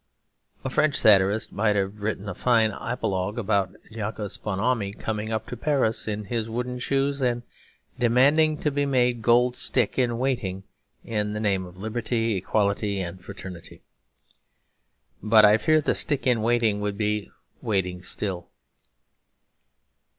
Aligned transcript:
A 0.63 0.69
French 0.71 0.95
satirist 0.95 1.51
might 1.53 1.75
have 1.75 2.01
written 2.01 2.27
a 2.27 2.33
fine 2.33 2.71
apologue 2.71 3.37
about 3.37 3.75
Jacques 3.93 4.41
Bonhomme 4.41 4.93
coming 4.93 5.31
up 5.31 5.45
to 5.45 5.55
Paris 5.55 6.07
in 6.07 6.23
his 6.25 6.49
wooden 6.49 6.79
shoes 6.79 7.21
and 7.21 7.43
demanding 7.99 8.57
to 8.57 8.71
be 8.71 8.87
made 8.87 9.21
Gold 9.21 9.55
Stick 9.55 9.99
in 9.99 10.17
Waiting 10.17 10.63
in 11.05 11.33
the 11.33 11.39
name 11.39 11.67
of 11.67 11.77
Liberty, 11.77 12.35
Equality, 12.37 12.99
and 12.99 13.23
Fraternity; 13.23 13.83
but 15.21 15.45
I 15.45 15.59
fear 15.59 15.81
the 15.81 15.93
stick 15.93 16.25
in 16.25 16.41
waiting 16.41 16.79
would 16.81 16.97
be 16.97 17.29
waiting 17.61 18.01
still. 18.01 18.49